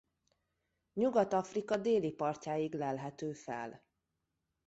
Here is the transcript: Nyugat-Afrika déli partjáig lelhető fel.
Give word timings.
Nyugat-Afrika 0.93 1.77
déli 1.77 2.11
partjáig 2.11 2.75
lelhető 2.75 3.33
fel. 3.33 3.83